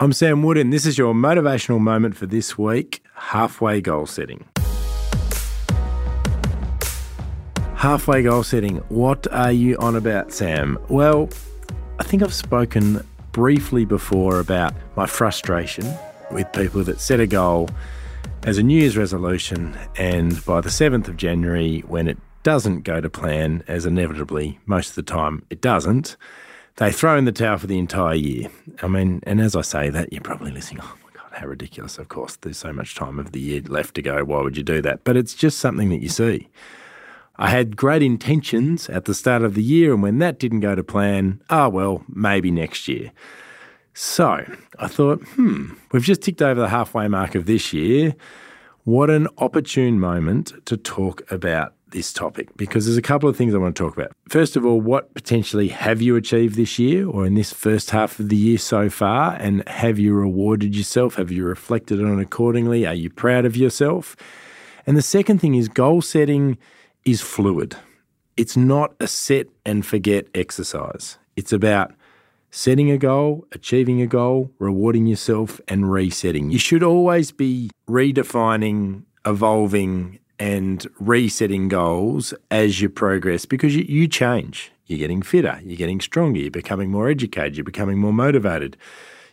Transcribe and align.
I'm 0.00 0.12
Sam 0.12 0.42
Wood, 0.42 0.58
and 0.58 0.72
this 0.72 0.86
is 0.86 0.98
your 0.98 1.14
motivational 1.14 1.78
moment 1.78 2.16
for 2.16 2.26
this 2.26 2.58
week 2.58 3.00
halfway 3.14 3.80
goal 3.80 4.06
setting. 4.06 4.44
Halfway 7.76 8.24
goal 8.24 8.42
setting. 8.42 8.78
What 8.88 9.32
are 9.32 9.52
you 9.52 9.76
on 9.78 9.94
about, 9.94 10.32
Sam? 10.32 10.80
Well, 10.88 11.28
I 12.00 12.02
think 12.02 12.24
I've 12.24 12.34
spoken 12.34 13.06
briefly 13.30 13.84
before 13.84 14.40
about 14.40 14.74
my 14.96 15.06
frustration 15.06 15.86
with 16.32 16.52
people 16.52 16.82
that 16.82 16.98
set 16.98 17.20
a 17.20 17.26
goal 17.28 17.70
as 18.42 18.58
a 18.58 18.64
New 18.64 18.80
Year's 18.80 18.96
resolution, 18.96 19.78
and 19.96 20.44
by 20.44 20.60
the 20.60 20.70
7th 20.70 21.06
of 21.06 21.16
January, 21.16 21.84
when 21.86 22.08
it 22.08 22.18
doesn't 22.42 22.80
go 22.80 23.00
to 23.00 23.08
plan, 23.08 23.62
as 23.68 23.86
inevitably 23.86 24.58
most 24.66 24.88
of 24.88 24.94
the 24.96 25.04
time 25.04 25.46
it 25.50 25.60
doesn't, 25.60 26.16
they 26.76 26.90
throw 26.90 27.16
in 27.16 27.24
the 27.24 27.32
towel 27.32 27.58
for 27.58 27.66
the 27.66 27.78
entire 27.78 28.14
year. 28.14 28.48
I 28.82 28.88
mean, 28.88 29.20
and 29.24 29.40
as 29.40 29.54
I 29.54 29.62
say 29.62 29.90
that, 29.90 30.12
you're 30.12 30.22
probably 30.22 30.50
listening, 30.50 30.82
oh 30.82 30.96
my 31.04 31.20
God, 31.20 31.32
how 31.32 31.46
ridiculous. 31.46 31.98
Of 31.98 32.08
course, 32.08 32.36
there's 32.36 32.58
so 32.58 32.72
much 32.72 32.94
time 32.94 33.18
of 33.18 33.32
the 33.32 33.40
year 33.40 33.62
left 33.62 33.94
to 33.96 34.02
go. 34.02 34.24
Why 34.24 34.42
would 34.42 34.56
you 34.56 34.64
do 34.64 34.82
that? 34.82 35.04
But 35.04 35.16
it's 35.16 35.34
just 35.34 35.58
something 35.58 35.90
that 35.90 36.02
you 36.02 36.08
see. 36.08 36.48
I 37.36 37.50
had 37.50 37.76
great 37.76 38.02
intentions 38.02 38.88
at 38.88 39.06
the 39.06 39.14
start 39.14 39.42
of 39.42 39.54
the 39.54 39.62
year, 39.62 39.92
and 39.92 40.02
when 40.02 40.18
that 40.18 40.38
didn't 40.38 40.60
go 40.60 40.74
to 40.74 40.84
plan, 40.84 41.42
ah, 41.50 41.66
oh, 41.66 41.68
well, 41.68 42.04
maybe 42.08 42.50
next 42.50 42.86
year. 42.86 43.12
So 43.92 44.44
I 44.78 44.88
thought, 44.88 45.22
hmm, 45.34 45.74
we've 45.92 46.02
just 46.02 46.22
ticked 46.22 46.42
over 46.42 46.60
the 46.60 46.68
halfway 46.68 47.08
mark 47.08 47.34
of 47.34 47.46
this 47.46 47.72
year. 47.72 48.14
What 48.84 49.10
an 49.10 49.28
opportune 49.38 49.98
moment 49.98 50.52
to 50.66 50.76
talk 50.76 51.28
about 51.30 51.74
this 51.94 52.12
topic 52.12 52.54
because 52.56 52.84
there's 52.84 52.98
a 52.98 53.02
couple 53.02 53.28
of 53.28 53.36
things 53.36 53.54
I 53.54 53.58
want 53.58 53.74
to 53.74 53.82
talk 53.82 53.96
about. 53.96 54.12
First 54.28 54.56
of 54.56 54.66
all, 54.66 54.80
what 54.80 55.14
potentially 55.14 55.68
have 55.68 56.02
you 56.02 56.16
achieved 56.16 56.56
this 56.56 56.78
year 56.78 57.08
or 57.08 57.24
in 57.24 57.34
this 57.34 57.52
first 57.52 57.90
half 57.90 58.18
of 58.20 58.28
the 58.28 58.36
year 58.36 58.58
so 58.58 58.90
far? 58.90 59.34
And 59.36 59.66
have 59.66 59.98
you 59.98 60.12
rewarded 60.12 60.76
yourself? 60.76 61.14
Have 61.14 61.30
you 61.30 61.44
reflected 61.44 62.04
on 62.04 62.18
it 62.18 62.22
accordingly? 62.22 62.86
Are 62.86 62.94
you 62.94 63.08
proud 63.08 63.46
of 63.46 63.56
yourself? 63.56 64.14
And 64.86 64.96
the 64.96 65.02
second 65.02 65.38
thing 65.38 65.54
is 65.54 65.68
goal 65.68 66.02
setting 66.02 66.58
is 67.06 67.22
fluid. 67.22 67.76
It's 68.36 68.56
not 68.56 68.94
a 69.00 69.06
set 69.06 69.46
and 69.64 69.86
forget 69.86 70.26
exercise. 70.34 71.16
It's 71.36 71.52
about 71.52 71.94
setting 72.50 72.90
a 72.90 72.98
goal, 72.98 73.46
achieving 73.52 74.02
a 74.02 74.06
goal, 74.06 74.50
rewarding 74.58 75.06
yourself, 75.06 75.60
and 75.68 75.90
resetting. 75.90 76.50
You 76.50 76.58
should 76.58 76.82
always 76.82 77.32
be 77.32 77.70
redefining, 77.88 79.04
evolving, 79.26 80.18
and 80.38 80.86
resetting 80.98 81.68
goals 81.68 82.34
as 82.50 82.80
you 82.80 82.88
progress 82.88 83.46
because 83.46 83.74
you, 83.74 83.84
you 83.84 84.08
change. 84.08 84.72
You're 84.86 84.98
getting 84.98 85.22
fitter, 85.22 85.60
you're 85.64 85.78
getting 85.78 86.00
stronger, 86.00 86.40
you're 86.40 86.50
becoming 86.50 86.90
more 86.90 87.08
educated, 87.08 87.56
you're 87.56 87.64
becoming 87.64 87.98
more 87.98 88.12
motivated. 88.12 88.76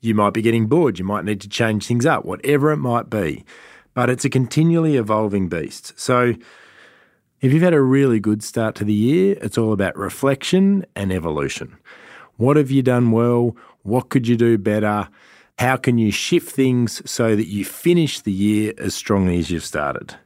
You 0.00 0.14
might 0.14 0.34
be 0.34 0.42
getting 0.42 0.66
bored, 0.66 0.98
you 0.98 1.04
might 1.04 1.24
need 1.24 1.40
to 1.42 1.48
change 1.48 1.86
things 1.86 2.04
up, 2.04 2.24
whatever 2.24 2.72
it 2.72 2.78
might 2.78 3.08
be. 3.08 3.44
But 3.94 4.10
it's 4.10 4.24
a 4.24 4.30
continually 4.30 4.96
evolving 4.96 5.48
beast. 5.48 5.98
So, 5.98 6.34
if 7.40 7.52
you've 7.52 7.62
had 7.62 7.74
a 7.74 7.80
really 7.80 8.18
good 8.18 8.42
start 8.42 8.74
to 8.76 8.84
the 8.84 8.92
year, 8.92 9.36
it's 9.40 9.58
all 9.58 9.72
about 9.72 9.96
reflection 9.96 10.84
and 10.96 11.12
evolution. 11.12 11.76
What 12.36 12.56
have 12.56 12.70
you 12.70 12.82
done 12.82 13.12
well? 13.12 13.56
What 13.82 14.08
could 14.08 14.26
you 14.26 14.36
do 14.36 14.58
better? 14.58 15.08
How 15.58 15.76
can 15.76 15.96
you 15.96 16.10
shift 16.10 16.50
things 16.50 17.08
so 17.10 17.36
that 17.36 17.46
you 17.46 17.64
finish 17.64 18.20
the 18.20 18.32
year 18.32 18.74
as 18.78 18.94
strongly 18.94 19.38
as 19.38 19.50
you've 19.50 19.64
started? 19.64 20.16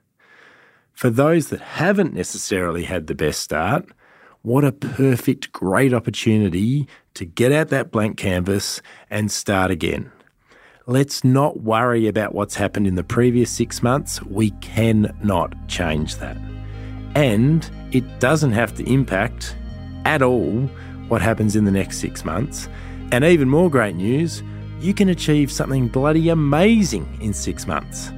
For 1.01 1.09
those 1.09 1.48
that 1.48 1.62
haven't 1.62 2.12
necessarily 2.12 2.84
had 2.84 3.06
the 3.06 3.15
best 3.15 3.41
start, 3.41 3.89
what 4.43 4.65
a 4.65 4.73
perfect, 4.73 5.51
great 5.51 5.95
opportunity 5.95 6.87
to 7.15 7.25
get 7.25 7.53
out 7.53 7.69
that 7.69 7.91
blank 7.91 8.19
canvas 8.19 8.83
and 9.09 9.33
start 9.33 9.70
again. 9.70 10.12
Let's 10.87 11.25
not 11.25 11.62
worry 11.62 12.07
about 12.07 12.34
what's 12.34 12.55
happened 12.55 12.87
in 12.87 12.97
the 12.97 13.03
previous 13.03 13.51
six 13.51 13.83
months. 13.83 14.23
We 14.25 14.51
cannot 14.61 15.55
change 15.69 16.17
that. 16.17 16.37
And 17.14 17.70
it 17.92 18.20
doesn't 18.20 18.53
have 18.53 18.74
to 18.74 18.85
impact 18.85 19.57
at 20.05 20.20
all 20.20 20.69
what 21.08 21.23
happens 21.23 21.57
in 21.57 21.64
the 21.64 21.70
next 21.70 21.97
six 21.97 22.27
months. 22.27 22.69
And 23.11 23.24
even 23.24 23.48
more 23.48 23.70
great 23.70 23.97
news, 23.97 24.42
you 24.80 24.92
can 24.92 25.08
achieve 25.08 25.51
something 25.51 25.89
bloody 25.89 26.29
amazing 26.29 27.08
in 27.23 27.33
six 27.33 27.67
months. 27.67 28.13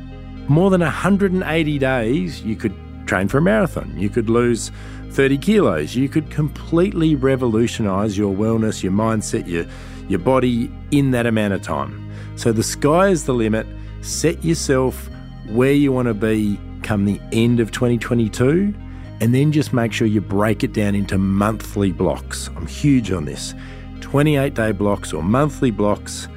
More 0.48 0.70
than 0.70 0.80
180 0.80 1.78
days, 1.78 2.42
you 2.42 2.56
could 2.56 2.74
train 3.12 3.28
for 3.28 3.36
a 3.36 3.42
marathon, 3.42 3.92
you 3.98 4.08
could 4.08 4.30
lose 4.30 4.72
30 5.10 5.36
kilos, 5.36 5.94
you 5.94 6.08
could 6.08 6.30
completely 6.30 7.14
revolutionize 7.14 8.16
your 8.16 8.34
wellness, 8.34 8.82
your 8.82 8.90
mindset, 8.90 9.46
your, 9.46 9.66
your 10.08 10.18
body 10.18 10.72
in 10.92 11.10
that 11.10 11.26
amount 11.26 11.52
of 11.52 11.60
time. 11.60 12.10
So 12.36 12.52
the 12.52 12.62
sky 12.62 13.08
is 13.08 13.26
the 13.26 13.34
limit. 13.34 13.66
Set 14.00 14.42
yourself 14.42 15.10
where 15.50 15.74
you 15.74 15.92
want 15.92 16.08
to 16.08 16.14
be 16.14 16.58
come 16.82 17.04
the 17.04 17.20
end 17.32 17.60
of 17.60 17.70
2022 17.70 18.72
and 19.20 19.34
then 19.34 19.52
just 19.52 19.74
make 19.74 19.92
sure 19.92 20.06
you 20.06 20.22
break 20.22 20.64
it 20.64 20.72
down 20.72 20.94
into 20.94 21.18
monthly 21.18 21.92
blocks. 21.92 22.48
I'm 22.56 22.66
huge 22.66 23.12
on 23.12 23.26
this 23.26 23.52
28 24.00 24.54
day 24.54 24.72
blocks 24.72 25.12
or 25.12 25.22
monthly 25.22 25.70
blocks. 25.70 26.28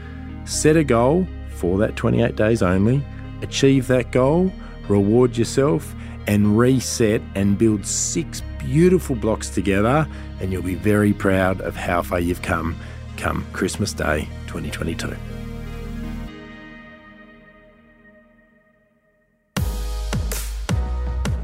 Set 0.44 0.76
a 0.76 0.84
goal 0.84 1.26
for 1.52 1.78
that 1.78 1.96
28 1.96 2.36
days 2.36 2.62
only, 2.62 3.02
achieve 3.42 3.88
that 3.88 4.12
goal, 4.12 4.52
reward 4.88 5.38
yourself, 5.38 5.96
and 6.28 6.58
reset 6.58 7.22
and 7.36 7.58
build 7.58 7.86
six 7.86 8.42
beautiful 8.60 9.16
blocks 9.16 9.50
together. 9.50 10.08
And 10.40 10.52
you'll 10.52 10.64
be 10.64 10.76
very 10.76 11.14
proud 11.14 11.62
of 11.62 11.76
how 11.76 12.02
far 12.02 12.20
you've 12.20 12.42
come 12.42 12.76
come 13.18 13.46
Christmas 13.54 13.94
Day 13.94 14.28
2022. 14.48 15.16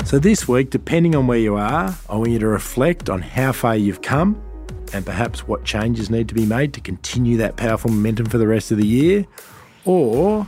So, 0.06 0.20
this 0.20 0.46
week, 0.46 0.72
depending 0.72 1.16
on 1.16 1.26
where 1.28 1.38
you 1.38 1.56
are, 1.56 1.96
I 2.10 2.16
want 2.18 2.32
you 2.32 2.40
to 2.40 2.48
reflect 2.48 3.10
on 3.10 3.22
how 3.22 3.54
far 3.54 3.78
you've 3.78 4.02
come 4.02 4.42
and 4.94 5.06
perhaps 5.06 5.48
what 5.48 5.64
changes 5.64 6.10
need 6.10 6.28
to 6.28 6.36
be 6.36 6.46
made 6.46 6.74
to 6.74 6.82
continue 6.82 7.38
that 7.38 7.56
powerful 7.56 7.90
momentum 7.90 8.26
for 8.26 8.38
the 8.38 8.46
rest 8.46 8.72
of 8.72 8.78
the 8.78 8.86
year. 8.86 9.26
Or 9.86 10.46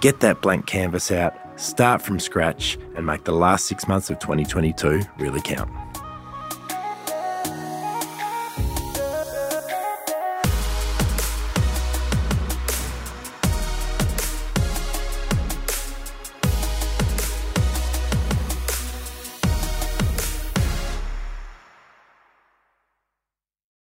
get 0.00 0.18
that 0.20 0.42
blank 0.42 0.66
canvas 0.66 1.12
out, 1.12 1.34
start 1.62 2.02
from 2.02 2.18
scratch, 2.18 2.78
and 2.96 3.06
make 3.06 3.24
the 3.24 3.32
last 3.32 3.66
six 3.66 3.86
months 3.88 4.10
of 4.10 4.18
2022 4.18 5.02
really 5.18 5.40
count. 5.40 5.70